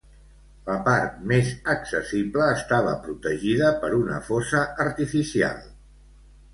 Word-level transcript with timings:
La 0.69 0.77
part 0.87 1.19
més 1.31 1.51
accessible 1.75 2.49
estava 2.55 2.97
protegida 3.05 3.71
per 3.85 3.95
una 4.01 4.19
fossa 4.33 4.67
artificial. 4.91 5.67